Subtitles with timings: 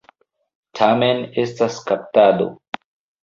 [0.79, 2.47] Tamen estas kaptado.